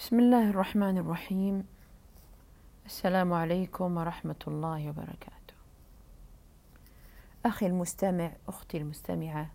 بسم 0.00 0.20
الله 0.20 0.50
الرحمن 0.50 0.98
الرحيم. 0.98 1.66
السلام 2.86 3.32
عليكم 3.32 3.96
ورحمة 3.96 4.36
الله 4.46 4.88
وبركاته. 4.88 5.54
أخي 7.46 7.66
المستمع 7.66 8.32
أختي 8.48 8.76
المستمعة 8.76 9.50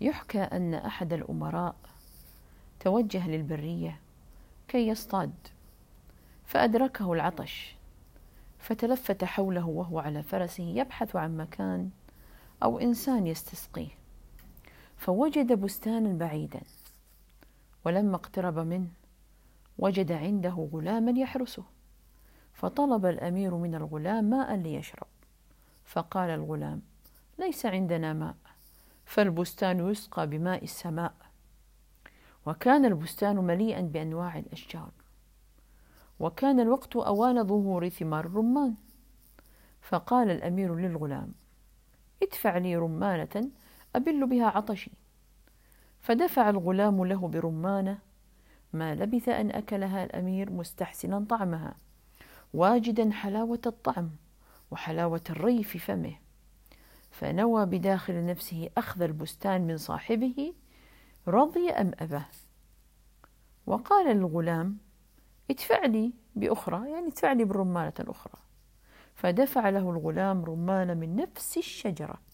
يحكى 0.00 0.40
أن 0.40 0.74
أحد 0.74 1.12
الأمراء 1.12 1.76
توجه 2.80 3.28
للبرية 3.28 4.00
كي 4.68 4.88
يصطاد 4.88 5.32
فأدركه 6.44 7.12
العطش 7.12 7.76
فتلفت 8.58 9.24
حوله 9.24 9.66
وهو 9.66 9.98
على 9.98 10.22
فرسه 10.22 10.64
يبحث 10.64 11.16
عن 11.16 11.36
مكان 11.36 11.90
أو 12.62 12.78
إنسان 12.78 13.26
يستسقيه 13.26 13.98
فوجد 14.96 15.52
بستانا 15.52 16.18
بعيدا. 16.18 16.60
ولما 17.84 18.16
اقترب 18.16 18.58
منه 18.58 18.90
وجد 19.78 20.12
عنده 20.12 20.68
غلاما 20.72 21.20
يحرسه. 21.20 21.64
فطلب 22.52 23.06
الأمير 23.06 23.54
من 23.54 23.74
الغلام 23.74 24.24
ماء 24.24 24.56
ليشرب. 24.56 25.06
فقال 25.84 26.30
الغلام 26.30 26.82
ليس 27.38 27.66
عندنا 27.66 28.12
ماء 28.12 28.36
فالبستان 29.04 29.90
يسقى 29.90 30.26
بماء 30.26 30.64
السماء. 30.64 31.14
وكان 32.46 32.84
البستان 32.84 33.36
مليئا 33.36 33.80
بأنواع 33.80 34.38
الأشجار. 34.38 34.90
وكان 36.20 36.60
الوقت 36.60 36.96
أوان 36.96 37.46
ظهور 37.46 37.88
ثمار 37.88 38.26
الرمان. 38.26 38.74
فقال 39.80 40.30
الأمير 40.30 40.74
للغلام 40.74 41.32
ادفع 42.22 42.58
لي 42.58 42.76
رمانه 42.76 43.50
أبل 43.96 44.26
بها 44.26 44.46
عطشي. 44.46 44.90
فدفع 46.00 46.50
الغلام 46.50 47.04
له 47.04 47.28
برمانة 47.28 47.98
ما 48.72 48.94
لبث 48.94 49.28
أن 49.28 49.50
أكلها 49.50 50.04
الأمير 50.04 50.52
مستحسنا 50.52 51.26
طعمها 51.28 51.74
واجدا 52.54 53.10
حلاوة 53.12 53.60
الطعم 53.66 54.10
وحلاوة 54.70 55.20
الري 55.30 55.64
في 55.64 55.78
فمه. 55.78 56.14
فنوى 57.10 57.66
بداخل 57.66 58.26
نفسه 58.26 58.70
أخذ 58.76 59.02
البستان 59.02 59.66
من 59.66 59.76
صاحبه 59.76 60.54
رضي 61.28 61.70
أم 61.70 61.90
ابى 61.98 62.22
وقال 63.66 64.16
للغلام 64.16 64.78
ادفع 65.50 65.86
لي 65.86 66.12
بأخرى 66.36 66.90
يعني 66.90 67.08
ادفع 67.08 67.32
لي 67.32 67.44
برمانه 67.44 67.92
أخرى 68.00 68.40
فدفع 69.14 69.68
له 69.68 69.90
الغلام 69.90 70.44
رمانة 70.44 70.94
من 70.94 71.16
نفس 71.16 71.58
الشجرة. 71.58 72.29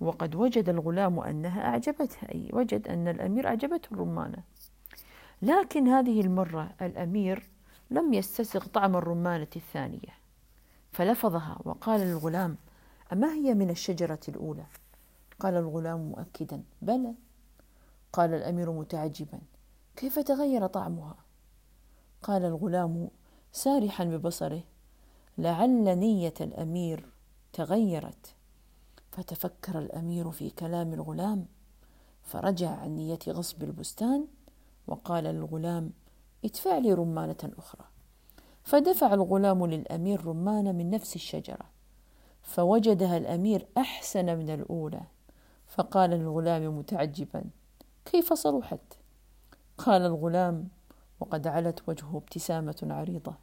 وقد 0.00 0.34
وجد 0.34 0.68
الغلام 0.68 1.20
أنها 1.20 1.68
أعجبته 1.68 2.16
أي 2.34 2.50
وجد 2.52 2.88
أن 2.88 3.08
الأمير 3.08 3.46
أعجبته 3.46 3.88
الرمانة. 3.92 4.42
لكن 5.42 5.88
هذه 5.88 6.20
المرة 6.20 6.70
الأمير 6.82 7.48
لم 7.90 8.14
يستسغ 8.14 8.66
طعم 8.66 8.96
الرمانة 8.96 9.46
الثانية 9.56 10.14
فلفظها 10.92 11.58
وقال 11.64 12.00
للغلام 12.00 12.56
أما 13.12 13.32
هي 13.32 13.54
من 13.54 13.70
الشجرة 13.70 14.20
الأولى؟ 14.28 14.66
قال 15.40 15.54
الغلام 15.54 16.00
مؤكدا 16.00 16.62
بلى. 16.82 17.14
قال 18.12 18.34
الأمير 18.34 18.72
متعجبا 18.72 19.40
كيف 19.96 20.18
تغير 20.18 20.66
طعمها؟ 20.66 21.16
قال 22.22 22.44
الغلام 22.44 23.08
سارحا 23.52 24.04
ببصره 24.04 24.62
لعل 25.38 25.98
نية 25.98 26.34
الأمير 26.40 27.08
تغيرت. 27.52 28.34
فتفكر 29.16 29.78
الأمير 29.78 30.30
في 30.30 30.50
كلام 30.50 30.92
الغلام 30.94 31.46
فرجع 32.22 32.70
عن 32.70 32.96
نية 32.96 33.18
غصب 33.28 33.62
البستان 33.62 34.26
وقال 34.86 35.24
للغلام 35.24 35.90
ادفع 36.44 36.78
لي 36.78 36.92
رمانة 36.92 37.52
أخرى. 37.58 37.84
فدفع 38.62 39.14
الغلام 39.14 39.66
للأمير 39.66 40.26
رمانة 40.26 40.72
من 40.72 40.90
نفس 40.90 41.16
الشجرة 41.16 41.70
فوجدها 42.42 43.16
الأمير 43.16 43.66
أحسن 43.78 44.38
من 44.38 44.50
الأولى. 44.50 45.02
فقال 45.66 46.10
للغلام 46.10 46.78
متعجبا 46.78 47.44
كيف 48.04 48.32
صلحت؟ 48.32 48.98
قال 49.78 50.02
الغلام 50.02 50.68
وقد 51.20 51.46
علت 51.46 51.88
وجهه 51.88 52.16
ابتسامة 52.16 52.86
عريضة 52.90 53.34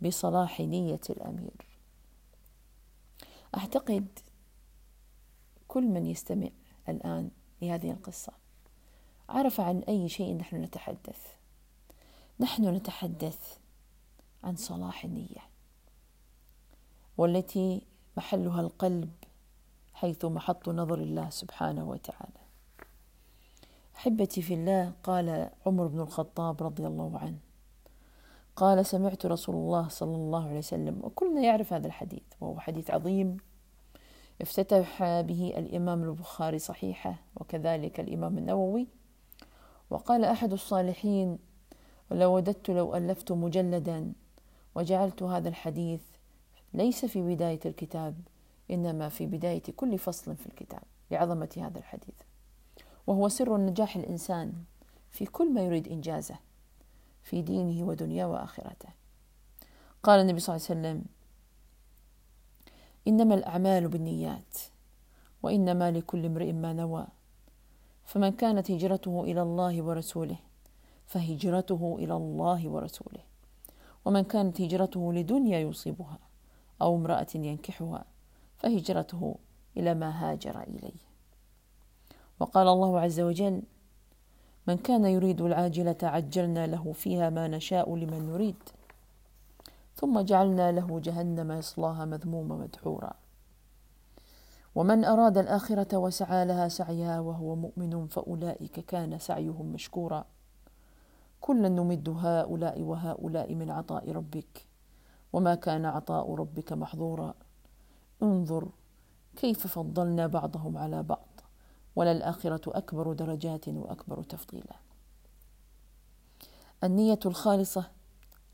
بصلاح 0.00 0.60
نية 0.60 1.00
الأمير. 1.10 1.66
أعتقد 3.56 4.06
كل 5.68 5.84
من 5.84 6.06
يستمع 6.06 6.48
الآن 6.88 7.30
لهذه 7.62 7.90
القصة. 7.90 8.32
عرف 9.28 9.60
عن 9.60 9.78
أي 9.78 10.08
شيء 10.08 10.36
نحن 10.36 10.56
نتحدث. 10.56 11.26
نحن 12.40 12.64
نتحدث 12.64 13.58
عن 14.44 14.56
صلاح 14.56 15.04
النية 15.04 15.42
والتي 17.18 17.82
محلها 18.16 18.60
القلب 18.60 19.10
حيث 19.94 20.24
محط 20.24 20.68
نظر 20.68 20.98
الله 20.98 21.30
سبحانه 21.30 21.88
وتعالى. 21.88 22.46
أحبتي 23.96 24.42
في 24.42 24.54
الله 24.54 24.92
قال 25.02 25.50
عمر 25.66 25.86
بن 25.86 26.00
الخطاب 26.00 26.62
رضي 26.62 26.86
الله 26.86 27.18
عنه 27.18 27.38
قال 28.56 28.86
سمعت 28.86 29.26
رسول 29.26 29.54
الله 29.54 29.88
صلى 29.88 30.16
الله 30.16 30.48
عليه 30.48 30.58
وسلم 30.58 31.00
وكلنا 31.02 31.40
يعرف 31.40 31.72
هذا 31.72 31.86
الحديث 31.86 32.22
وهو 32.40 32.60
حديث 32.60 32.90
عظيم 32.90 33.36
افتتح 34.40 35.20
به 35.20 35.54
الإمام 35.56 36.02
البخاري 36.02 36.58
صحيحة 36.58 37.14
وكذلك 37.36 38.00
الإمام 38.00 38.38
النووي. 38.38 38.86
وقال 39.90 40.24
أحد 40.24 40.52
الصالحين 40.52 41.38
لو 42.10 42.36
وددت 42.36 42.70
لو 42.70 42.96
ألفت 42.96 43.32
مجلدا 43.32 44.12
وجعلت 44.74 45.22
هذا 45.22 45.48
الحديث 45.48 46.02
ليس 46.74 47.04
في 47.04 47.22
بداية 47.34 47.60
الكتاب 47.66 48.20
إنما 48.70 49.08
في 49.08 49.26
بداية 49.26 49.62
كل 49.76 49.98
فصل 49.98 50.36
في 50.36 50.46
الكتاب 50.46 50.82
لعظمة 51.10 51.48
هذا 51.56 51.78
الحديث. 51.78 52.14
وهو 53.06 53.28
سر 53.28 53.56
نجاح 53.56 53.96
الإنسان 53.96 54.52
في 55.10 55.26
كل 55.26 55.54
ما 55.54 55.60
يريد 55.60 55.88
إنجازه 55.88 56.36
في 57.22 57.42
دينه 57.42 57.86
ودنياه 57.86 58.26
وآخرته. 58.26 58.88
قال 60.02 60.20
النبي 60.20 60.40
صلى 60.40 60.56
الله 60.56 60.66
عليه 60.70 60.80
وسلم 60.80 61.04
إنما 63.08 63.34
الأعمال 63.34 63.88
بالنيات 63.88 64.58
وإنما 65.42 65.90
لكل 65.90 66.26
امرئ 66.26 66.52
ما 66.52 66.72
نوى. 66.72 67.06
فمن 68.04 68.32
كانت 68.32 68.70
هجرته 68.70 69.24
إلى 69.24 69.42
الله 69.42 69.82
ورسوله 69.82 70.36
فهجرته 71.06 71.96
إلى 71.98 72.16
الله 72.16 72.68
ورسوله. 72.68 73.22
ومن 74.04 74.24
كانت 74.24 74.60
هجرته 74.60 75.12
لدنيا 75.12 75.58
يصيبها 75.60 76.18
أو 76.82 76.96
امرأة 76.96 77.26
ينكحها 77.34 78.04
فهجرته 78.58 79.36
إلى 79.76 79.94
ما 79.94 80.10
هاجر 80.10 80.62
إليه. 80.62 81.06
وقال 82.40 82.68
الله 82.68 83.00
عز 83.00 83.20
وجل 83.20 83.62
من 84.66 84.76
كان 84.76 85.04
يريد 85.04 85.40
العاجلة 85.40 85.96
عجلنا 86.02 86.66
له 86.66 86.92
فيها 86.92 87.30
ما 87.30 87.48
نشاء 87.48 87.96
لمن 87.96 88.26
نريد 88.26 88.56
ثم 89.96 90.20
جعلنا 90.20 90.72
له 90.72 91.00
جهنم 91.00 91.52
يصلاها 91.52 92.04
مذموما 92.04 92.56
مدحورا. 92.56 93.12
ومن 94.74 95.04
أراد 95.04 95.38
الآخرة 95.38 95.96
وسعى 95.96 96.44
لها 96.44 96.68
سعيها 96.68 97.20
وهو 97.20 97.56
مؤمن 97.56 98.06
فأولئك 98.06 98.80
كان 98.80 99.18
سعيهم 99.18 99.66
مشكورا. 99.72 100.24
كلا 101.40 101.68
نمد 101.68 102.08
هؤلاء 102.08 102.82
وهؤلاء 102.82 103.54
من 103.54 103.70
عطاء 103.70 104.12
ربك. 104.12 104.66
وما 105.32 105.54
كان 105.54 105.84
عطاء 105.84 106.34
ربك 106.34 106.72
محظورا. 106.72 107.34
انظر 108.22 108.68
كيف 109.36 109.66
فضلنا 109.66 110.26
بعضهم 110.26 110.78
على 110.78 111.02
بعض. 111.02 111.40
وللآخرة 111.96 112.78
أكبر 112.78 113.12
درجات 113.12 113.68
وأكبر 113.68 114.22
تفضيلا. 114.22 114.76
النية 116.84 117.20
الخالصة 117.26 117.95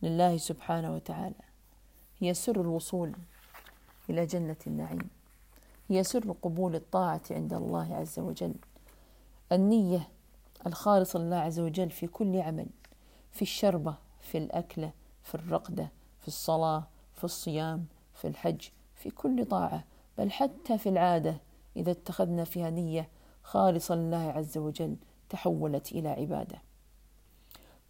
لله 0.02 0.36
سبحانه 0.36 0.94
وتعالى. 0.94 1.44
هي 2.18 2.34
سر 2.34 2.60
الوصول 2.60 3.12
إلى 4.10 4.26
جنة 4.26 4.56
النعيم. 4.66 5.10
هي 5.88 6.04
سر 6.04 6.32
قبول 6.42 6.74
الطاعة 6.74 7.22
عند 7.30 7.52
الله 7.52 7.94
عز 7.94 8.18
وجل. 8.18 8.54
النية 9.52 10.08
الخالصة 10.66 11.18
لله 11.18 11.36
عز 11.36 11.60
وجل 11.60 11.90
في 11.90 12.06
كل 12.06 12.40
عمل 12.40 12.66
في 13.32 13.42
الشربة 13.42 13.94
في 14.20 14.38
الأكلة 14.38 14.92
في 15.22 15.34
الرقدة 15.34 15.90
في 16.20 16.28
الصلاة 16.28 16.84
في 17.14 17.24
الصيام 17.24 17.86
في 18.14 18.28
الحج 18.28 18.68
في 18.94 19.10
كل 19.10 19.44
طاعة. 19.44 19.84
بل 20.18 20.30
حتى 20.30 20.78
في 20.78 20.88
العادة 20.88 21.36
إذا 21.76 21.90
اتخذنا 21.90 22.44
فيها 22.44 22.70
نية 22.70 23.08
خالصة 23.42 23.94
لله 23.94 24.32
عز 24.32 24.58
وجل 24.58 24.96
تحولت 25.28 25.92
إلى 25.92 26.08
عبادة. 26.08 26.58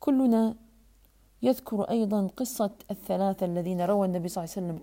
كلنا 0.01 0.55
يذكر 1.43 1.83
أيضا 1.83 2.27
قصة 2.37 2.71
الثلاثة 2.91 3.47
الذين 3.47 3.81
روى 3.81 4.07
النبي 4.07 4.29
صلى 4.29 4.45
الله 4.45 4.55
عليه 4.57 4.67
وسلم 4.67 4.79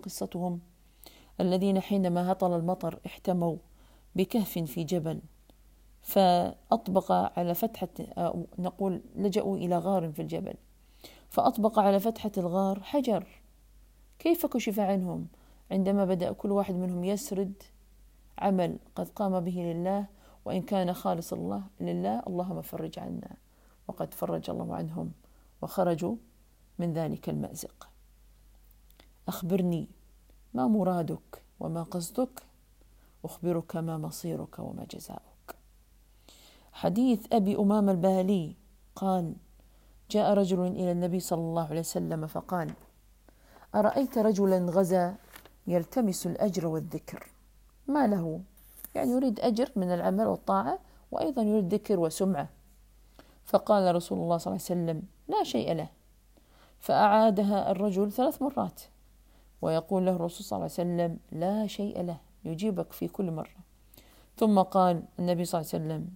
فأطبق 6.02 7.12
على 7.12 7.54
فتحة 7.54 7.88
نقول 8.58 9.02
لجأوا 9.16 9.56
إلى 9.56 9.78
غار 9.78 10.12
في 10.12 10.22
الجبل. 10.22 10.54
فأطبق 11.28 11.78
على 11.78 12.00
فتحة 12.00 12.32
الغار 12.38 12.80
حجر. 12.82 13.26
كيف 14.18 14.46
كشف 14.46 14.80
عنهم؟ 14.80 15.26
عندما 15.70 16.04
بدأ 16.04 16.32
كل 16.32 16.52
واحد 16.52 16.74
منهم 16.74 17.04
يسرد 17.04 17.62
عمل 18.38 18.78
قد 18.94 19.08
قام 19.08 19.40
به 19.40 19.52
لله 19.52 20.06
وإن 20.44 20.62
كان 20.62 20.92
خالص 20.92 21.32
الله 21.32 21.62
لله 21.80 22.22
اللهم 22.26 22.62
فرج 22.62 22.98
عنا. 22.98 23.36
وقد 23.88 24.14
فرج 24.14 24.50
الله 24.50 24.74
عنهم 24.74 25.12
وخرجوا. 25.62 26.16
من 26.80 26.92
ذلك 26.92 27.28
المأزق. 27.28 27.88
أخبرني 29.28 29.88
ما 30.54 30.66
مرادك 30.66 31.42
وما 31.60 31.82
قصدك 31.82 32.42
أخبرك 33.24 33.76
ما 33.76 33.98
مصيرك 33.98 34.58
وما 34.58 34.86
جزاؤك. 34.90 35.56
حديث 36.72 37.26
أبي 37.32 37.56
أمام 37.56 37.88
الباهلي 37.88 38.56
قال 38.96 39.34
جاء 40.10 40.34
رجل 40.34 40.66
إلى 40.66 40.92
النبي 40.92 41.20
صلى 41.20 41.40
الله 41.40 41.66
عليه 41.66 41.80
وسلم 41.80 42.26
فقال 42.26 42.72
أرأيت 43.74 44.18
رجلا 44.18 44.58
غزا 44.58 45.14
يلتمس 45.66 46.26
الأجر 46.26 46.66
والذكر؟ 46.66 47.30
ما 47.88 48.06
له 48.06 48.40
يعني 48.94 49.10
يريد 49.10 49.40
أجر 49.40 49.70
من 49.76 49.94
العمل 49.94 50.26
والطاعة 50.26 50.78
وأيضا 51.10 51.42
يريد 51.42 51.74
ذكر 51.74 52.00
وسمعة. 52.00 52.48
فقال 53.44 53.94
رسول 53.94 54.18
الله 54.18 54.38
صلى 54.38 54.52
الله 54.52 54.64
عليه 54.70 54.74
وسلم 54.74 55.02
لا 55.28 55.44
شيء 55.44 55.72
له. 55.72 55.88
فأعادها 56.80 57.70
الرجل 57.70 58.12
ثلاث 58.12 58.42
مرات. 58.42 58.80
ويقول 59.62 60.06
له 60.06 60.12
الرسول 60.12 60.46
صلى 60.46 60.56
الله 60.56 60.70
عليه 60.70 60.74
وسلم 60.74 61.18
لا 61.32 61.66
شيء 61.66 62.02
له 62.02 62.20
يجيبك 62.44 62.92
في 62.92 63.08
كل 63.08 63.30
مرة. 63.30 63.56
ثم 64.36 64.58
قال 64.62 65.02
النبي 65.18 65.44
صلى 65.44 65.60
الله 65.60 65.70
عليه 65.74 65.84
وسلم 65.84 66.14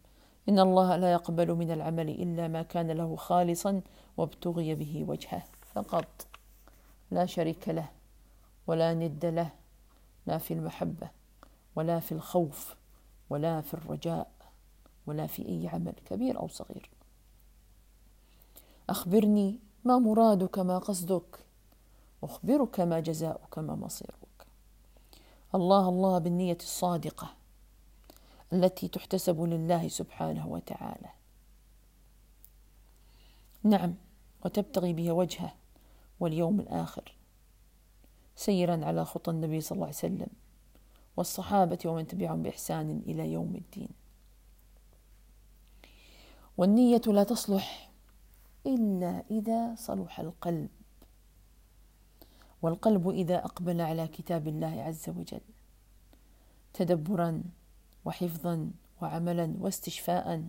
إن 0.49 0.59
الله 0.59 0.97
لا 0.97 1.13
يقبل 1.13 1.55
من 1.55 1.71
العمل 1.71 2.09
إلا 2.09 2.49
ما 2.49 2.63
كان 2.63 2.91
له 2.91 3.17
خالصا 3.17 3.81
وابتغي 4.17 4.75
به 4.75 5.05
وجهه. 5.09 5.43
فقط. 5.75 6.27
لا 7.11 7.27
شريك 7.27 7.69
له 7.69 7.91
ولا 8.67 8.95
ند 8.95 9.27
له 9.27 9.51
لا 10.27 10.39
في 10.39 10.55
المحبة 10.55 11.11
ولا 11.77 12.01
في 12.01 12.13
الخوف 12.13 12.77
ولا 13.31 13.61
في 13.61 13.75
الرجاء 13.75 14.31
ولا 15.07 15.27
في 15.27 15.49
أي 15.49 15.69
عمل 15.69 15.93
كبير 16.07 16.41
أو 16.41 16.49
صغير. 16.49 16.91
أخبرني 18.89 19.59
ما 19.85 19.99
مرادك 19.99 20.59
ما 20.59 20.79
قصدك؟ 20.79 21.39
أخبرك 22.23 22.81
ما 22.81 23.01
جزاؤك 23.01 23.59
ما 23.59 23.75
مصيرك. 23.75 24.47
الله 25.55 25.89
الله 25.89 26.19
بالنية 26.19 26.59
الصادقة 26.61 27.35
التي 28.53 28.89
تحتسب 28.89 29.41
لله 29.41 29.89
سبحانه 29.89 30.49
وتعالى. 30.49 31.09
نعم 33.63 33.95
وتبتغي 34.45 34.93
بها 34.93 35.13
وجهه 35.13 35.55
واليوم 36.21 36.61
الآخر. 36.61 37.15
سيرا 38.37 38.85
على 38.85 39.05
خطى 39.05 39.31
النبي 39.31 39.61
صلى 39.61 39.77
الله 39.77 39.87
عليه 39.87 39.97
وسلم 39.97 40.29
والصحابة 41.17 41.79
ومن 41.85 42.07
تبعهم 42.07 42.43
بإحسان 42.43 43.03
إلى 43.07 43.33
يوم 43.33 43.55
الدين. 43.55 43.89
والنية 46.57 47.03
لا 47.07 47.25
تصلح 47.25 47.94
إلا 48.67 49.25
إذا 49.31 49.75
صلح 49.75 50.21
القلب 50.21 50.69
والقلب 52.63 53.09
إذا 53.09 53.45
أقبل 53.45 53.81
على 53.81 54.07
كتاب 54.09 54.49
الله 54.49 54.83
عز 54.83 55.09
وجل 55.09 55.41
تدبرا 56.75 57.43
وحفظا 58.05 58.71
وعملا 59.03 59.55
واستشفاء 59.61 60.45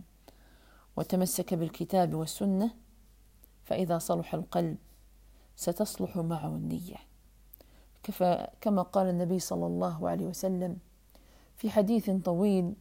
وتمسك 0.98 1.54
بالكتاب 1.54 2.14
والسنة 2.14 2.72
فإذا 3.66 3.98
صلح 3.98 4.34
القلب 4.34 4.78
ستصلح 5.56 6.18
معه 6.18 6.48
النية. 6.48 6.98
كما 8.62 8.82
قال 8.82 9.08
النبي 9.08 9.40
صلى 9.40 9.66
الله 9.66 10.10
عليه 10.10 10.26
وسلم 10.26 10.78
في 11.58 11.70
حديث 11.70 12.10
طويل 12.10 12.74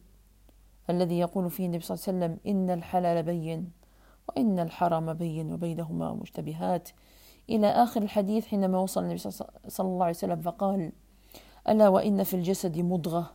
الذي 0.89 1.19
يقول 1.19 1.51
فيه 1.51 1.65
النبي 1.65 1.83
صلى 1.83 1.95
الله 1.95 2.25
عليه 2.25 2.35
وسلم 2.35 2.51
إن 2.51 2.69
الحلال 2.69 3.23
بين 3.23 3.71
وإن 4.27 4.59
الحرام 4.59 5.13
بين 5.13 5.53
وبينهما 5.53 6.13
مشتبهات. 6.13 6.89
إلى 7.49 7.67
آخر 7.67 8.01
الحديث 8.01 8.45
حينما 8.45 8.77
وصل 8.77 9.03
النبي 9.03 9.17
صلى 9.17 9.87
الله 9.87 10.05
عليه 10.05 10.15
وسلم 10.15 10.41
فقال 10.41 10.91
ألا 11.69 11.89
وإن 11.89 12.23
في 12.23 12.33
الجسد 12.33 12.77
مضغة؟ 12.77 13.31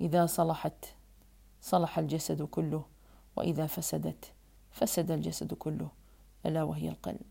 إذا 0.00 0.26
صلحت 0.26 0.84
صلح 1.60 1.98
الجسد 1.98 2.42
كله 2.42 2.84
وإذا 3.36 3.66
فسدت 3.66 4.32
فسد 4.70 5.10
الجسد 5.10 5.54
كله 5.54 5.88
ألا 6.46 6.62
وهي 6.62 6.88
القلب. 6.88 7.26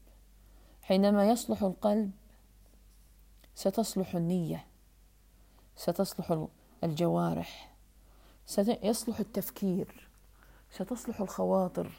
حينما 0.81 1.30
يصلح 1.30 1.63
القلب 1.63 2.12
ستصلح 3.56 4.15
النية 4.15 4.65
ستصلح 5.75 6.47
الجوارح 6.83 7.75
سيصلح 8.45 9.19
التفكير 9.19 10.09
ستصلح 10.71 11.21
الخواطر 11.21 11.92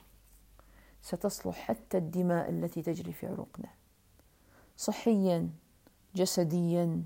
ستصلح 1.06 1.54
حتى 1.54 1.98
الدماء 1.98 2.50
التي 2.50 2.82
تجري 2.82 3.12
في 3.12 3.26
عروقنا. 3.26 3.68
صحيا 4.76 5.50
جسديا 6.14 7.02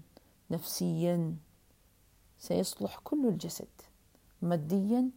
نفسيا 0.50 1.36
سيصلح 2.38 2.98
كل 3.04 3.28
الجسد 3.28 3.68
ماديا 4.42 5.10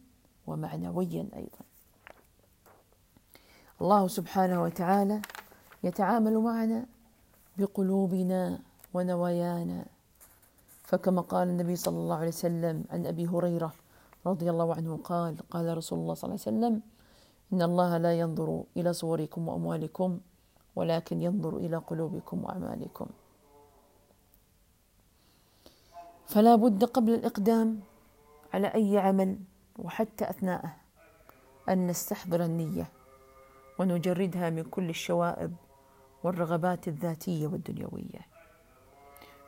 ومعنويا 0.46 1.28
أيضا. 1.36 1.64
الله 3.80 4.08
سبحانه 4.08 4.62
وتعالى 4.62 5.22
يتعامل 5.84 6.38
معنا 6.38 6.86
بقلوبنا 7.56 8.58
ونوايانا. 8.94 9.86
فكما 10.84 11.20
قال 11.20 11.48
النبي 11.48 11.76
صلى 11.76 11.98
الله 11.98 12.16
عليه 12.16 12.28
وسلم 12.28 12.84
عن 12.90 13.06
أبي 13.06 13.26
هريرة 13.26 13.74
رضي 14.26 14.50
الله 14.50 14.74
عنه 14.74 14.96
قال 15.04 15.36
قال 15.50 15.76
رسول 15.76 15.98
الله 15.98 16.14
صلى 16.14 16.28
الله 16.28 16.40
عليه 16.46 16.56
وسلم 16.58 16.93
إن 17.54 17.62
الله 17.62 17.98
لا 17.98 18.18
ينظر 18.18 18.64
إلى 18.76 18.92
صوركم 18.92 19.48
وأموالكم 19.48 20.20
ولكن 20.76 21.22
ينظر 21.22 21.56
إلى 21.56 21.76
قلوبكم 21.76 22.44
وأعمالكم. 22.44 23.06
فلا 26.26 26.54
بد 26.56 26.84
قبل 26.84 27.14
الإقدام 27.14 27.80
على 28.54 28.74
أي 28.74 28.98
عمل 28.98 29.38
وحتى 29.78 30.30
أثناءه 30.30 30.76
أن 31.68 31.86
نستحضر 31.86 32.44
النية 32.44 32.88
ونجردها 33.78 34.50
من 34.50 34.62
كل 34.62 34.90
الشوائب 34.90 35.54
والرغبات 36.24 36.88
الذاتية 36.88 37.46
والدنيوية. 37.46 38.26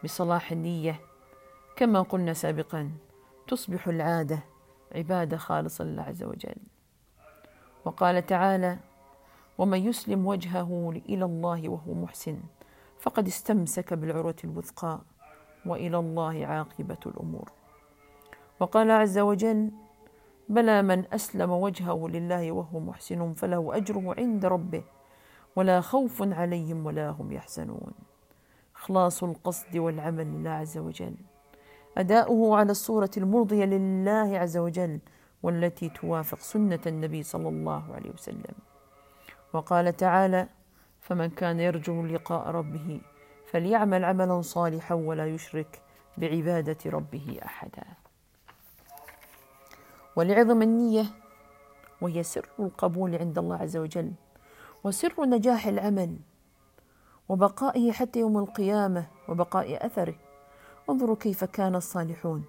بصلاح 0.04 0.52
النية 0.52 1.00
كما 1.76 2.02
قلنا 2.02 2.32
سابقا 2.32 2.90
تصبح 3.48 3.88
العادة 3.88 4.38
عبادة 4.92 5.36
خالصة 5.36 5.84
لله 5.84 6.02
عز 6.02 6.22
وجل. 6.22 6.56
وقال 7.86 8.26
تعالى 8.26 8.78
ومن 9.58 9.86
يسلم 9.86 10.26
وجهه 10.26 10.90
إلى 11.08 11.24
الله 11.24 11.68
وهو 11.68 11.94
محسن 11.94 12.38
فقد 12.98 13.26
استمسك 13.26 13.94
بالعروة 13.94 14.36
الوثقى 14.44 15.00
وإلى 15.66 15.98
الله 15.98 16.46
عاقبة 16.46 16.98
الأمور. 17.06 17.52
وقال 18.60 18.90
عز 18.90 19.18
وجل 19.18 19.70
بلى 20.48 20.82
من 20.82 21.04
أسلم 21.12 21.50
وجهه 21.50 22.08
لله 22.08 22.52
وهو 22.52 22.80
محسن 22.80 23.32
فله 23.32 23.76
أجره 23.76 24.14
عند 24.18 24.46
ربه 24.46 24.82
ولا 25.56 25.80
خوف 25.80 26.22
عليهم 26.22 26.86
ولا 26.86 27.10
هم 27.10 27.32
يحزنون. 27.32 27.92
إخلاص 28.76 29.22
القصد 29.22 29.76
والعمل 29.76 30.26
لله 30.26 30.50
عز 30.50 30.78
وجل. 30.78 31.14
أداؤه 31.98 32.56
على 32.56 32.70
الصورة 32.70 33.10
المرضية 33.16 33.64
لله 33.64 34.38
عز 34.38 34.56
وجل 34.56 34.98
والتي 35.42 35.88
توافق 35.88 36.38
سنة 36.38 36.80
النبي 36.86 37.22
صلى 37.22 37.48
الله 37.48 37.94
عليه 37.94 38.10
وسلم. 38.10 38.54
وقال 39.52 39.96
تعالى 39.96 40.48
فمن 41.00 41.30
كان 41.30 41.60
يرجو 41.60 42.06
لقاء 42.06 42.48
ربه 42.50 43.00
فليعمل 43.46 44.04
عملا 44.04 44.42
صالحا 44.42 44.94
ولا 44.94 45.26
يشرك 45.26 45.82
بعبادة 46.16 46.90
ربه 46.90 47.38
أحدا. 47.44 47.84
ولعظم 50.16 50.62
النية 50.62 51.04
وهي 52.00 52.22
سر 52.22 52.48
القبول 52.58 53.14
عند 53.16 53.38
الله 53.38 53.56
عز 53.56 53.76
وجل 53.76 54.12
وسر 54.84 55.24
نجاح 55.24 55.66
العمل 55.66 56.16
وبقائه 57.28 57.92
حتى 57.92 58.20
يوم 58.20 58.38
القيامة 58.38 59.06
وبقاء 59.28 59.86
أثره. 59.86 60.14
انظروا 60.90 61.16
كيف 61.16 61.44
كان 61.44 61.74
الصالحون. 61.74 62.44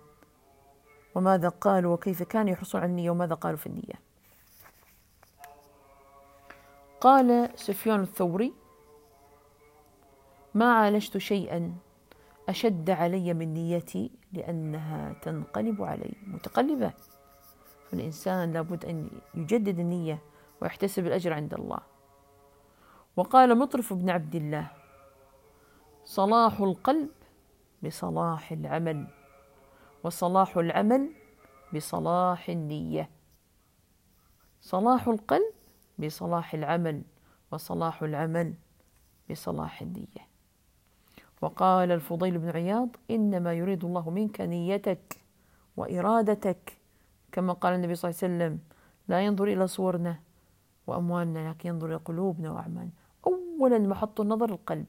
وماذا 1.17 1.49
قالوا 1.49 1.93
وكيف 1.93 2.23
كانوا 2.23 2.51
يحرصون 2.51 2.81
على 2.81 2.89
النية 2.89 3.09
وماذا 3.09 3.35
قالوا 3.35 3.57
في 3.57 3.67
النية؟ 3.67 4.01
قال 7.01 7.49
سفيان 7.55 8.01
الثوري 8.01 8.53
ما 10.53 10.73
عالجت 10.73 11.17
شيئا 11.17 11.75
أشد 12.49 12.89
علي 12.89 13.33
من 13.33 13.53
نيتي 13.53 14.11
لأنها 14.33 15.13
تنقلب 15.21 15.83
علي. 15.83 16.13
متقلبة. 16.27 16.93
فالإنسان 17.89 18.53
لابد 18.53 18.85
أن 18.85 19.09
يجدد 19.35 19.79
النية 19.79 20.21
ويحتسب 20.61 21.07
الأجر 21.07 21.33
عند 21.33 21.53
الله. 21.53 21.79
وقال 23.15 23.57
مطرف 23.57 23.93
بن 23.93 24.09
عبد 24.09 24.35
الله 24.35 24.71
صلاح 26.05 26.59
القلب 26.59 27.09
بصلاح 27.83 28.51
العمل. 28.51 29.16
وصلاح 30.07 30.57
العمل 30.57 31.09
بصلاح 31.75 32.49
النية. 32.49 33.09
صلاح 34.61 35.07
القلب 35.07 35.53
بصلاح 35.99 36.53
العمل 36.53 37.01
وصلاح 37.51 38.03
العمل 38.03 38.53
بصلاح 39.31 39.81
النية. 39.81 40.23
وقال 41.41 41.91
الفضيل 41.91 42.37
بن 42.37 42.49
عياض 42.49 42.89
إنما 43.11 43.53
يريد 43.53 43.85
الله 43.85 44.09
منك 44.09 44.41
نيتك 44.41 45.19
وإرادتك. 45.77 46.77
كما 47.31 47.53
قال 47.53 47.73
النبي 47.73 47.95
صلى 47.95 48.09
الله 48.11 48.19
عليه 48.23 48.33
وسلم 48.35 48.59
لا 49.07 49.21
ينظر 49.21 49.47
إلى 49.47 49.67
صورنا 49.67 50.19
وأموالنا 50.87 51.49
لكن 51.49 51.69
ينظر 51.69 51.87
إلى 51.87 51.95
قلوبنا 51.95 52.51
وأعمالنا. 52.51 52.91
أولا 53.27 53.79
محط 53.79 54.21
النظر 54.21 54.49
القلب. 54.49 54.85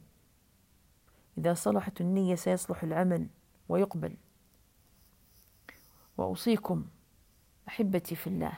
إذا 1.38 1.54
صلحت 1.54 2.00
النية 2.00 2.34
سيصلح 2.34 2.82
العمل 2.82 3.26
ويقبل. 3.68 4.14
وأوصيكم 6.18 6.84
أحبتي 7.68 8.14
في 8.14 8.26
الله 8.26 8.52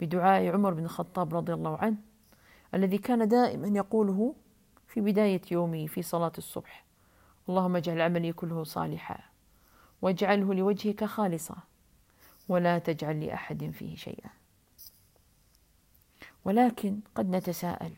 بدعاء 0.00 0.48
عمر 0.48 0.74
بن 0.74 0.84
الخطاب 0.84 1.34
رضي 1.34 1.52
الله 1.52 1.76
عنه 1.76 1.96
الذي 2.74 2.98
كان 2.98 3.28
دائما 3.28 3.68
يقوله 3.68 4.34
في 4.86 5.00
بداية 5.00 5.40
يومه 5.50 5.86
في 5.86 6.02
صلاة 6.02 6.32
الصبح 6.38 6.84
اللهم 7.48 7.76
اجعل 7.76 8.00
عملي 8.00 8.32
كله 8.32 8.64
صالحا 8.64 9.18
واجعله 10.02 10.54
لوجهك 10.54 11.04
خالصا 11.04 11.56
ولا 12.48 12.78
تجعل 12.78 13.24
لأحد 13.24 13.70
فيه 13.70 13.96
شيئا. 13.96 14.30
ولكن 16.44 17.00
قد 17.14 17.30
نتساءل 17.30 17.92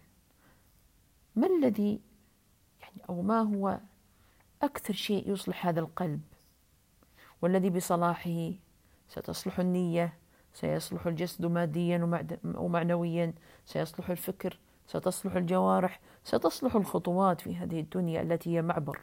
ما 1.37 1.47
الذي 1.47 2.01
يعني 2.81 3.03
أو 3.09 3.23
ما 3.23 3.41
هو 3.41 3.81
أكثر 4.63 4.95
شيء 4.95 5.33
يصلح 5.33 5.67
هذا 5.67 5.81
القلب؟ 5.81 6.21
والذي 7.43 7.71
بصلاحه 7.71 8.53
ستصلح 9.09 9.59
النية 9.59 10.19
سيصلح 10.55 11.07
الجسد 11.07 11.47
ماديا 11.47 12.29
ومعنويا 12.45 13.35
سيصلح 13.67 14.11
الفكر 14.11 14.59
ستصلح 14.87 15.35
الجوارح 15.35 16.01
ستصلح 16.25 16.75
الخطوات 16.75 17.41
في 17.41 17.57
هذه 17.57 17.81
الدنيا 17.81 18.23
التي 18.23 18.57
هي 18.57 18.63
معبر 18.63 19.01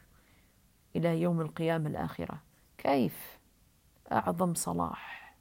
إلى 0.96 1.20
يوم 1.20 1.40
القيامة 1.40 1.90
الآخرة. 1.90 2.42
كيف 2.78 3.38
أعظم 4.12 4.54
صلاح 4.54 5.36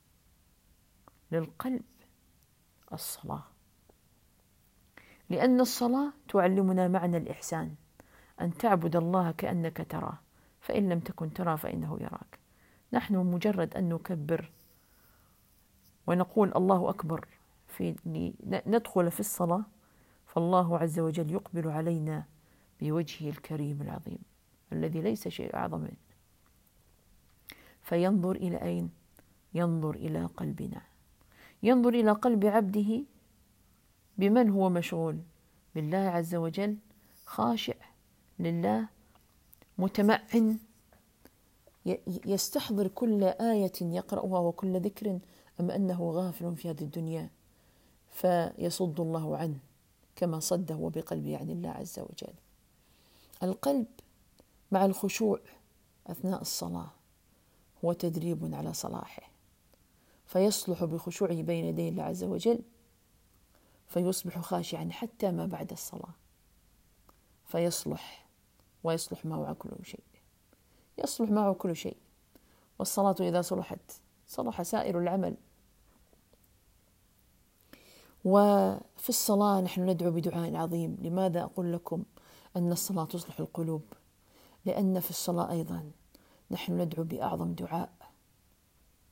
للقلب؟ 1.31 1.83
الصلاة. 2.93 3.43
لأن 5.29 5.61
الصلاة 5.61 6.13
تعلمنا 6.29 6.87
معنى 6.87 7.17
الإحسان. 7.17 7.75
أن 8.41 8.53
تعبد 8.53 8.95
الله 8.95 9.31
كأنك 9.31 9.87
تراه. 9.89 10.19
فإن 10.61 10.89
لم 10.89 10.99
تكن 10.99 11.33
ترى 11.33 11.57
فإنه 11.57 11.97
يراك. 12.01 12.39
نحن 12.93 13.15
مجرد 13.15 13.75
أن 13.75 13.89
نكبر 13.89 14.51
ونقول 16.07 16.51
الله 16.55 16.89
أكبر. 16.89 17.27
في 17.67 17.95
ندخل 18.45 19.11
في 19.11 19.19
الصلاة 19.19 19.63
فالله 20.27 20.77
عز 20.77 20.99
وجل 20.99 21.31
يقبل 21.31 21.67
علينا 21.69 22.25
بوجهه 22.81 23.29
الكريم 23.29 23.81
العظيم 23.81 24.19
الذي 24.73 25.01
ليس 25.01 25.27
شيء 25.27 25.55
أعظم 25.55 25.79
منه. 25.79 26.05
فينظر 27.83 28.35
إلى 28.35 28.61
أين؟ 28.61 28.89
ينظر 29.53 29.95
إلى 29.95 30.25
قلبنا. 30.25 30.81
ينظر 31.63 31.89
إلى 31.93 32.11
قلب 32.11 32.45
عبده 32.45 33.03
بمن 34.17 34.49
هو 34.49 34.69
مشغول؟ 34.69 35.19
بالله 35.75 35.97
عز 35.97 36.35
وجل 36.35 36.77
خاشع 37.25 37.75
لله 38.39 38.87
متمعن 39.77 40.59
يستحضر 42.25 42.87
كل 42.87 43.23
آية 43.23 43.71
يقرأها 43.81 44.39
وكل 44.39 44.79
ذكر 44.79 45.19
أم 45.59 45.71
أنه 45.71 46.11
غافل 46.11 46.55
في 46.55 46.69
هذه 46.69 46.81
الدنيا 46.81 47.29
فيصد 48.09 48.99
الله 48.99 49.37
عنه 49.37 49.59
كما 50.15 50.39
صده 50.39 50.91
بقلبه 50.95 51.37
عن 51.37 51.49
الله 51.49 51.69
عز 51.69 51.99
وجل. 51.99 52.33
القلب 53.43 53.85
مع 54.71 54.85
الخشوع 54.85 55.39
أثناء 56.07 56.41
الصلاة 56.41 56.89
هو 57.85 57.93
تدريب 57.93 58.55
على 58.55 58.73
صلاحه. 58.73 59.23
فيصلح 60.25 60.83
بخشوعه 60.83 61.41
بين 61.41 61.65
يدي 61.65 61.89
الله 61.89 62.03
عز 62.03 62.23
وجل 62.23 62.59
فيصبح 63.87 64.39
خاشعا 64.39 64.89
حتى 64.91 65.31
ما 65.31 65.45
بعد 65.45 65.71
الصلاة. 65.71 66.13
فيصلح 67.45 68.25
ويصلح 68.83 69.25
معه 69.25 69.53
كل 69.53 69.69
شيء. 69.83 70.14
يصلح 71.03 71.29
معه 71.29 71.53
كل 71.53 71.75
شيء. 71.75 71.97
والصلاة 72.79 73.15
إذا 73.19 73.41
صلحت 73.41 73.91
صلح 74.27 74.61
سائر 74.61 74.99
العمل. 74.99 75.37
وفي 78.25 79.09
الصلاة 79.09 79.61
نحن 79.61 79.89
ندعو 79.89 80.11
بدعاء 80.11 80.55
عظيم. 80.55 80.97
لماذا 81.01 81.43
أقول 81.43 81.73
لكم 81.73 82.03
أن 82.55 82.71
الصلاة 82.71 83.05
تصلح 83.05 83.39
القلوب؟ 83.39 83.83
لأن 84.65 84.99
في 84.99 85.09
الصلاة 85.09 85.51
أيضا 85.51 85.91
نحن 86.51 86.81
ندعو 86.81 87.03
بأعظم 87.03 87.53
دعاء. 87.53 87.93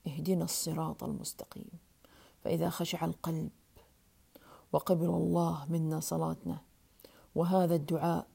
اهدنا 0.06 0.44
الصراط 0.44 1.04
المستقيم. 1.04 1.70
فإذا 2.44 2.70
خشع 2.70 3.04
القلب 3.04 3.50
وقبل 4.72 5.06
الله 5.06 5.66
منا 5.68 6.00
صلاتنا 6.00 6.58
وهذا 7.34 7.74
الدعاء 7.74 8.26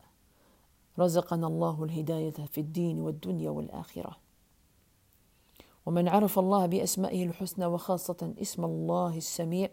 رزقنا 0.99 1.47
الله 1.47 1.83
الهداية 1.83 2.31
في 2.31 2.61
الدين 2.61 2.99
والدنيا 2.99 3.49
والآخرة. 3.49 4.17
ومن 5.85 6.07
عرف 6.07 6.39
الله 6.39 6.65
بأسمائه 6.65 7.25
الحسنى 7.25 7.65
وخاصة 7.65 8.33
اسم 8.41 8.65
الله 8.65 9.17
السميع 9.17 9.69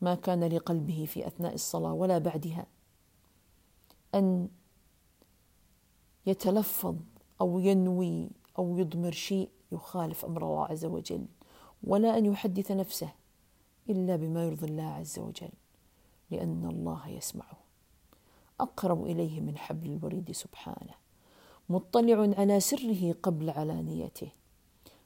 ما 0.00 0.14
كان 0.14 0.44
لقلبه 0.44 1.04
في 1.08 1.26
أثناء 1.26 1.54
الصلاة 1.54 1.92
ولا 1.92 2.18
بعدها 2.18 2.66
أن 4.14 4.48
يتلفظ 6.26 6.96
أو 7.40 7.58
ينوي 7.58 8.30
أو 8.58 8.78
يضمر 8.78 9.12
شيء 9.12 9.50
يخالف 9.72 10.24
أمر 10.24 10.42
الله 10.44 10.64
عز 10.66 10.84
وجل 10.84 11.26
ولا 11.84 12.18
أن 12.18 12.26
يحدث 12.26 12.70
نفسه 12.70 13.12
إلا 13.90 14.16
بما 14.16 14.44
يرضي 14.44 14.66
الله 14.66 14.82
عز 14.86 15.18
وجل 15.18 15.50
لأن 16.30 16.66
الله 16.66 17.08
يسمعه. 17.08 17.61
أقرب 18.62 19.06
إليه 19.06 19.40
من 19.40 19.58
حبل 19.58 19.90
الوريد 19.90 20.32
سبحانه 20.32 20.94
مطلع 21.68 22.34
على 22.38 22.60
سره 22.60 23.14
قبل 23.22 23.50
علانيته. 23.50 24.28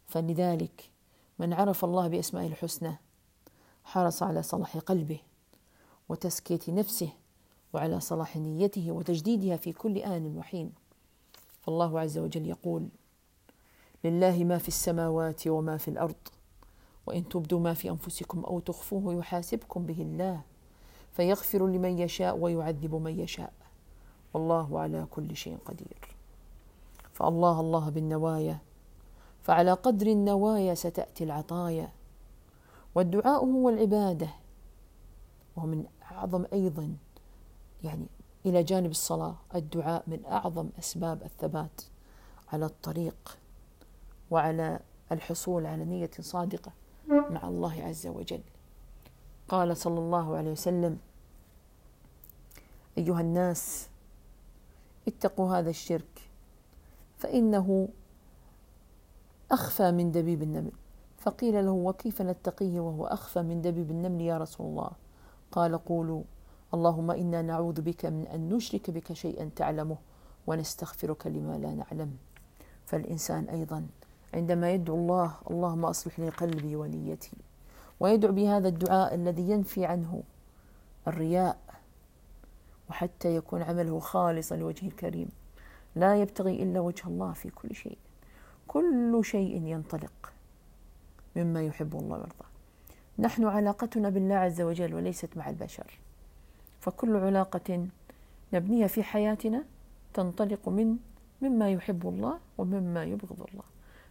فلذلك 0.06 0.90
من 1.38 1.52
عرف 1.52 1.84
الله 1.84 2.08
بأسمائه 2.08 2.46
الحسنى 2.46 2.96
حرص 3.84 4.22
على 4.22 4.42
صلاح 4.42 4.76
قلبه 4.76 5.18
وتزكية 6.08 6.60
نفسه 6.68 7.08
وعلى 7.72 8.00
صلاح 8.00 8.36
نيته 8.36 8.92
وتجديدها 8.92 9.56
في 9.56 9.72
كل 9.72 9.98
آن 9.98 10.36
وحين. 10.36 10.72
فالله 11.60 12.00
عز 12.00 12.18
وجل 12.18 12.46
يقول 12.46 12.88
لله 14.04 14.44
ما 14.44 14.58
في 14.58 14.68
السماوات 14.68 15.46
وما 15.48 15.76
في 15.76 15.88
الأرض 15.88 16.28
وإن 17.06 17.28
تبدوا 17.28 17.60
ما 17.60 17.74
في 17.74 17.90
أنفسكم 17.90 18.44
أو 18.44 18.60
تخفوه 18.60 19.14
يحاسبكم 19.14 19.86
به 19.86 20.02
الله. 20.02 20.42
فيغفر 21.16 21.66
لمن 21.66 21.98
يشاء 21.98 22.36
ويعذب 22.36 22.94
من 22.94 23.20
يشاء. 23.20 23.52
والله 24.34 24.80
على 24.80 25.06
كل 25.10 25.36
شيء 25.36 25.58
قدير. 25.64 26.16
فالله 27.12 27.60
الله 27.60 27.90
بالنوايا 27.90 28.58
فعلى 29.42 29.72
قدر 29.72 30.06
النوايا 30.06 30.74
ستأتي 30.74 31.24
العطايا. 31.24 31.90
والدعاء 32.94 33.44
هو 33.44 33.68
العبادة 33.68 34.28
وهو 35.56 35.66
من 35.66 35.84
أعظم 36.12 36.44
أيضا 36.52 36.96
يعني 37.84 38.06
إلى 38.46 38.62
جانب 38.62 38.90
الصلاة. 38.90 39.36
الدعاء 39.54 40.04
من 40.06 40.24
أعظم 40.26 40.68
أسباب 40.78 41.22
الثبات 41.22 41.82
على 42.52 42.66
الطريق 42.66 43.38
وعلى 44.30 44.80
الحصول 45.12 45.66
على 45.66 45.84
نية 45.84 46.10
صادقة 46.20 46.72
مع 47.08 47.48
الله 47.48 47.82
عز 47.82 48.06
وجل. 48.06 48.42
قال 49.48 49.76
صلى 49.76 49.98
الله 49.98 50.36
عليه 50.36 50.50
وسلم 50.50 50.98
أيها 52.98 53.20
الناس 53.20 53.88
اتقوا 55.08 55.58
هذا 55.58 55.70
الشرك 55.70 56.28
فإنه 57.18 57.88
أخفى 59.52 59.90
من 59.92 60.12
دبيب 60.12 60.42
النمل. 60.42 60.72
فقيل 61.18 61.64
له 61.64 61.70
وكيف 61.70 62.22
نتقيه 62.22 62.80
وهو 62.80 63.06
أخفى 63.06 63.42
من 63.42 63.62
دبيب 63.62 63.90
النمل 63.90 64.20
يا 64.20 64.38
رسول 64.38 64.66
الله؟ 64.66 64.90
قال 65.52 65.78
قولوا 65.78 66.22
اللهم 66.74 67.10
إنا 67.10 67.42
نعوذ 67.42 67.80
بك 67.80 68.06
من 68.06 68.26
أن 68.26 68.48
نشرك 68.48 68.90
بك 68.90 69.12
شيئا 69.12 69.50
تعلمه 69.56 69.96
ونستغفرك 70.46 71.26
لما 71.26 71.58
لا 71.58 71.74
نعلم. 71.74 72.16
فالإنسان 72.86 73.44
أيضا 73.44 73.86
عندما 74.34 74.72
يدعو 74.72 74.96
الله 74.96 75.34
اللهم 75.50 75.84
أصلح 75.84 76.20
لي 76.20 76.28
قلبي 76.28 76.76
ونيتي. 76.76 77.36
ويدعو 78.00 78.32
بهذا 78.32 78.68
الدعاء 78.68 79.14
الذي 79.14 79.50
ينفي 79.50 79.84
عنه 79.84 80.22
الرياء 81.08 81.58
وحتى 82.90 83.36
يكون 83.36 83.62
عمله 83.62 84.00
خالصا 84.00 84.56
لوجه 84.56 84.86
الكريم. 84.86 85.28
لا 85.96 86.16
يبتغي 86.16 86.62
إلا 86.62 86.80
وجه 86.80 87.06
الله 87.06 87.32
في 87.32 87.50
كل 87.50 87.74
شيء. 87.74 87.98
كل 88.68 89.20
شيء 89.24 89.62
ينطلق 89.62 90.32
مما 91.36 91.62
يحب 91.62 91.96
الله 91.96 92.16
ويرضاه. 92.16 92.46
نحن 93.18 93.44
علاقتنا 93.44 94.08
بالله 94.08 94.34
عز 94.34 94.60
وجل 94.60 94.94
وليست 94.94 95.36
مع 95.36 95.50
البشر. 95.50 95.98
فكل 96.80 97.16
علاقة 97.16 97.86
نبنيها 98.52 98.86
في 98.86 99.02
حياتنا 99.02 99.64
تنطلق 100.14 100.68
من 100.68 100.96
مما 101.42 101.70
يحب 101.70 102.08
الله 102.08 102.38
ومما 102.58 103.04
يبغض 103.04 103.46
الله. 103.52 103.64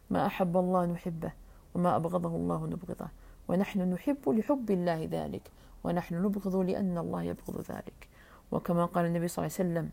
ما 0.10 0.26
أحب 0.26 0.58
الله 0.58 0.86
نحبه 0.86 1.32
وما 1.76 1.96
أبغضه 1.96 2.36
الله 2.36 2.66
نبغضه. 2.66 3.08
ونحن 3.48 3.94
نحب 3.94 4.30
لحب 4.30 4.72
الله 4.72 5.08
ذلك 5.12 5.52
ونحن 5.84 6.16
نبغض 6.16 6.56
لأن 6.56 6.98
الله 6.98 7.24
يبغض 7.24 7.72
ذلك. 7.72 8.08
وكما 8.52 8.86
قال 8.86 9.06
النبي 9.06 9.28
صلى 9.28 9.46
الله 9.46 9.56
عليه 9.60 9.70
وسلم 9.70 9.90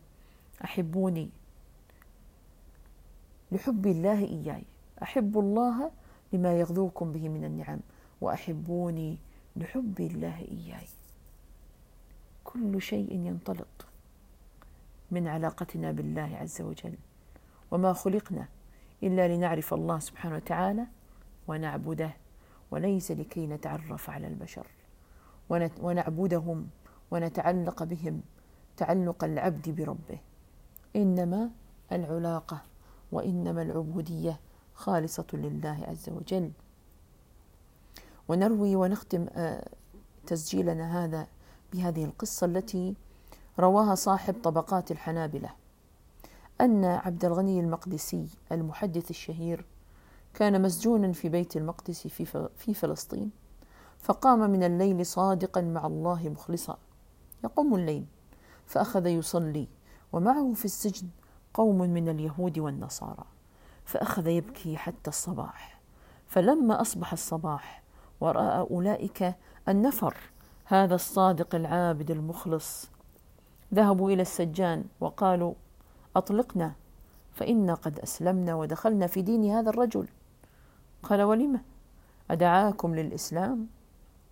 أحبوني 0.63 1.29
لحب 3.51 3.87
الله 3.87 4.19
إياي. 4.19 4.63
أحب 5.03 5.37
الله 5.37 5.91
لما 6.33 6.59
يغذوكم 6.59 7.11
به 7.11 7.29
من 7.29 7.45
النعم 7.45 7.79
وأحبوني 8.21 9.17
لحب 9.55 9.99
الله 9.99 10.39
إياي. 10.39 10.87
كل 12.43 12.81
شيء 12.81 13.11
ينطلق 13.13 13.87
من 15.11 15.27
علاقتنا 15.27 15.91
بالله 15.91 16.37
عز 16.41 16.61
وجل. 16.61 16.95
وما 17.71 17.93
خلقنا 17.93 18.47
إلا 19.03 19.35
لنعرف 19.35 19.73
الله 19.73 19.99
سبحانه 19.99 20.35
وتعالى 20.35 20.85
ونعبده. 21.47 22.22
وليس 22.73 23.11
لكي 23.11 23.47
نتعرف 23.47 24.09
على 24.09 24.27
البشر. 24.27 24.67
ونعبدهم 25.81 26.67
ونتعلق 27.11 27.83
بهم 27.83 28.21
تعلق 28.77 29.23
العبد 29.23 29.69
بربه. 29.69 30.19
إنما 30.95 31.49
العلاقة 31.91 32.61
وإنما 33.11 33.61
العبودية 33.61 34.39
خالصة 34.73 35.25
لله 35.33 35.85
عز 35.87 36.09
وجل. 36.09 36.51
ونروي 38.27 38.75
ونختم 38.75 39.27
آه، 39.35 39.69
تسجيلنا 40.27 41.05
هذا 41.05 41.27
بهذه 41.73 42.05
القصة 42.05 42.45
التي 42.45 42.95
رواها 43.59 43.95
صاحب 43.95 44.35
طبقات 44.43 44.91
الحنابلة. 44.91 45.49
أن 46.61 46.85
عبد 46.85 47.25
الغني 47.25 47.59
المقدسي 47.59 48.27
المحدث 48.51 49.09
الشهير 49.09 49.65
كان 50.33 50.61
مسجونا 50.61 51.11
في 51.11 51.29
بيت 51.29 51.57
المقدس 51.57 52.07
في 52.57 52.73
فلسطين 52.73 53.31
فقام 53.99 54.39
من 54.39 54.63
الليل 54.63 55.05
صادقا 55.05 55.61
مع 55.61 55.87
الله 55.87 56.29
مخلصا. 56.29 56.77
يقوم 57.43 57.75
الليل 57.75 58.05
فأخذ 58.65 59.07
يصلي 59.07 59.67
ومعه 60.13 60.53
في 60.53 60.65
السجن 60.65 61.07
قوم 61.53 61.77
من 61.77 62.09
اليهود 62.09 62.59
والنصارى 62.59 63.25
فأخذ 63.85 64.27
يبكي 64.27 64.77
حتى 64.77 65.09
الصباح. 65.09 65.79
فلما 66.27 66.81
أصبح 66.81 67.13
الصباح 67.13 67.83
ورأى 68.21 68.67
أولئك 68.71 69.35
النفر 69.69 70.17
هذا 70.65 70.95
الصادق 70.95 71.55
العابد 71.55 72.11
المخلص. 72.11 72.89
ذهبوا 73.73 74.11
إلى 74.11 74.21
السجان 74.21 74.83
وقالوا 74.99 75.53
أطلقنا 76.15 76.73
فإنا 77.33 77.73
قد 77.73 77.99
أسلمنا 77.99 78.55
ودخلنا 78.55 79.07
في 79.07 79.21
دين 79.21 79.51
هذا 79.51 79.69
الرجل. 79.69 80.07
قال 81.03 81.21
ولم؟ 81.21 81.61
أدعاكم 82.31 82.95
للإسلام؟ 82.95 83.67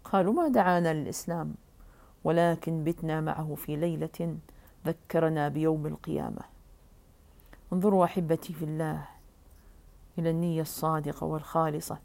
قالوا 0.03 0.33
ما 0.33 0.47
دعانا 0.47 0.93
للإسلام 0.93 1.55
ولكن 2.23 2.83
بتنا 2.83 3.21
معه 3.21 3.55
في 3.55 3.75
ليلة 3.75 4.37
ذكرنا 4.85 5.47
بيوم 5.47 5.85
القيامة. 5.87 6.41
انظروا 7.73 8.05
أحبتي 8.05 8.53
في 8.53 8.65
الله 8.65 9.05
إلى 10.17 10.29
النية 10.29 10.61
الصادقة 10.61 11.25
والخالصة 11.25 11.97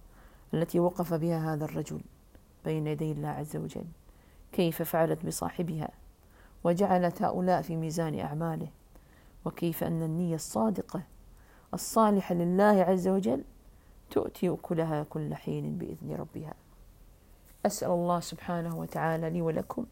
التي 0.55 0.81
وقف 0.81 1.15
بها 1.15 1.55
هذا 1.55 1.65
الرجل 1.65 2.01
بين 2.65 2.87
يدي 2.87 3.13
الله 3.13 3.29
عز 3.29 3.57
وجل. 3.57 3.87
كيف 4.53 4.83
فعلت 4.83 5.27
بصاحبها؟ 5.27 5.89
وجعلت 6.65 7.23
هؤلاء 7.23 7.63
في 7.63 7.77
ميزان 7.77 8.19
أعماله. 8.19 8.69
وكيف 9.45 9.85
أن 9.85 10.03
النية 10.03 10.35
الصادقة 10.35 11.03
الصالحة 11.75 12.35
لله 12.35 12.83
عز 12.83 13.09
وجل 13.09 13.45
تؤتي 14.11 14.49
أكلها 14.49 15.03
كل 15.03 15.35
حين 15.35 15.79
بإذن 15.79 16.15
ربها. 16.15 16.55
أسأل 17.67 17.91
الله 17.91 18.21
سبحانه 18.21 18.79
وتعالى 18.79 19.31
لي 19.31 19.43
ولكم 19.43 19.87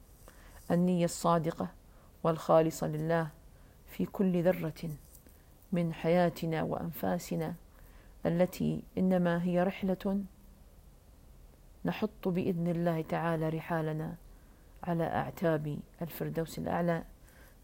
النية 0.70 1.04
الصادقة 1.04 1.68
والخالصة 2.22 2.86
لله 2.86 3.28
في 3.86 4.06
كل 4.06 4.42
ذرة 4.42 4.90
من 5.72 5.92
حياتنا 5.92 6.62
وأنفاسنا 6.62 7.54
التي 8.26 8.82
إنما 8.98 9.42
هي 9.42 9.62
رحلة 9.62 10.20
نحط 11.84 12.28
بإذن 12.28 12.68
الله 12.68 13.02
تعالى 13.02 13.48
رحالنا 13.48 14.14
على 14.82 15.04
أعتاب 15.04 15.78
الفردوس 16.02 16.58
الأعلى. 16.58 17.04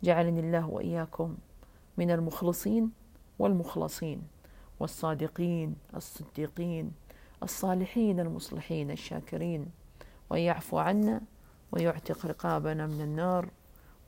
جعلني 0.03 0.41
الله 0.41 0.67
وإياكم 0.67 1.37
من 1.97 2.11
المخلصين 2.11 2.91
والمخلصين. 3.39 4.23
والصادقين 4.81 5.77
الصديقين 5.97 6.93
الصالحين 7.43 8.21
المصلحين 8.21 8.91
الشاكرين. 8.91 9.71
ويعفو 10.31 10.79
عنا 10.79 11.21
ويعتق 11.73 12.27
رقابنا 12.27 12.87
من 12.87 13.01
النار 13.01 13.49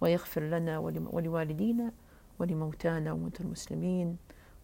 ويغفر 0.00 0.42
لنا 0.42 0.78
ولوالدينا 0.78 1.92
ولموتانا 2.38 3.12
وموتى 3.12 3.42
المسلمين. 3.42 4.16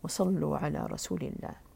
وصلوا 0.02 0.56
على 0.56 0.86
رسول 0.86 1.22
الله. 1.22 1.67